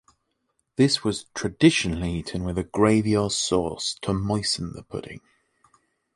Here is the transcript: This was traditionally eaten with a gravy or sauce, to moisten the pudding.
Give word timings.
This 0.77 1.03
was 1.03 1.25
traditionally 1.35 2.11
eaten 2.13 2.43
with 2.43 2.57
a 2.57 2.63
gravy 2.63 3.15
or 3.15 3.29
sauce, 3.29 3.99
to 4.01 4.13
moisten 4.15 4.73
the 4.73 4.81
pudding. 4.81 5.21